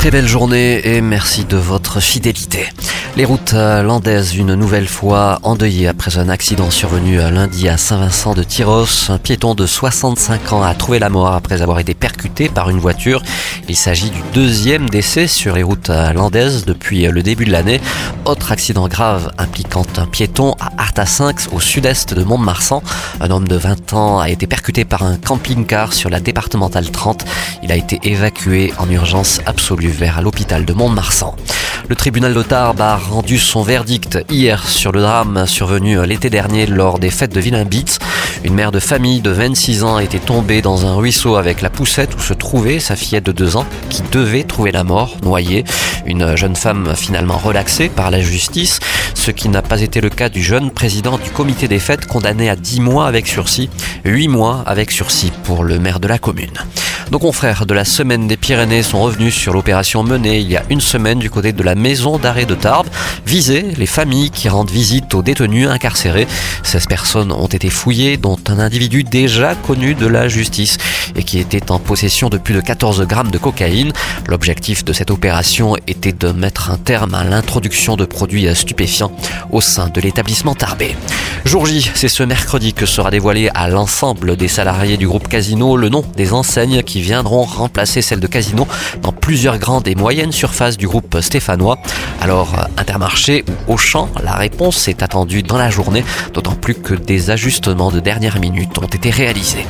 [0.00, 2.70] Très belle journée et merci de votre fidélité.
[3.16, 8.42] Les routes landaises une nouvelle fois endeuillées après un accident survenu lundi à Saint-Vincent de
[8.42, 9.10] Tyros.
[9.10, 12.78] Un piéton de 65 ans a trouvé la mort après avoir été percuté par une
[12.78, 13.22] voiture.
[13.68, 17.80] Il s'agit du deuxième décès sur les routes landaises depuis le début de l'année.
[18.24, 22.82] Autre accident grave impliquant un piéton à Artasynx au sud-est de Mont-de-Marsan.
[23.20, 27.24] Un homme de 20 ans a été percuté par un camping-car sur la départementale 30.
[27.62, 31.34] Il a été évacué en urgence absolue vers l'hôpital de Mont-de-Marsan.
[31.88, 36.66] Le tribunal de Tarbes a rendu son verdict hier sur le drame survenu l'été dernier
[36.66, 37.98] lors des fêtes de Villain-Bitz.
[38.44, 42.14] Une mère de famille de 26 ans était tombée dans un ruisseau avec la poussette
[42.16, 45.64] où se trouvait sa fillette de 2 ans qui devait trouver la mort, noyée.
[46.06, 48.78] Une jeune femme finalement relaxée par la justice,
[49.30, 52.50] ce qui n'a pas été le cas du jeune président du comité des fêtes condamné
[52.50, 53.70] à 10 mois avec sursis,
[54.04, 56.50] 8 mois avec sursis pour le maire de la commune.
[57.12, 60.62] Nos confrères de la Semaine des Pyrénées sont revenus sur l'opération menée il y a
[60.70, 62.86] une semaine du côté de la maison d'arrêt de Tarbes,
[63.26, 66.28] viser les familles qui rendent visite aux détenus incarcérés.
[66.62, 70.78] 16 personnes ont été fouillées, dont un individu déjà connu de la justice
[71.16, 73.92] et qui était en possession de plus de 14 grammes de cocaïne.
[74.28, 79.12] L'objectif de cette opération était de mettre un terme à l'introduction de produits stupéfiants
[79.50, 80.96] au sein de l'établissement tarbé.
[81.44, 85.76] Jour J, c'est ce mercredi que sera dévoilé à l'ensemble des salariés du groupe Casino
[85.76, 88.66] le nom des enseignes qui viendront remplacer celles de Casino
[89.02, 91.78] dans plusieurs grandes et moyennes surfaces du groupe stéphanois.
[92.20, 96.04] Alors, Intermarché ou Auchan, la réponse est attendue dans la journée,
[96.34, 99.66] d'autant plus que des ajustements de dernière minute ont été réalisés.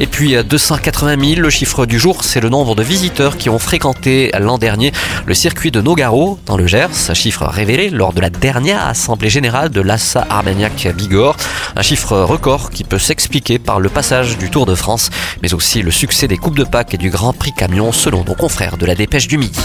[0.00, 3.58] Et puis 280 000, le chiffre du jour, c'est le nombre de visiteurs qui ont
[3.58, 4.92] fréquenté l'an dernier
[5.26, 9.70] le circuit de Nogaro dans le Gers, chiffre révélé lors de la dernière assemblée générale
[9.70, 11.36] de l'Assa Armagnac Bigorre,
[11.76, 15.10] un chiffre record qui peut s'expliquer par le passage du Tour de France,
[15.42, 18.34] mais aussi le succès des Coupes de Pâques et du Grand Prix Camion selon nos
[18.34, 19.60] confrères de la Dépêche du Midi.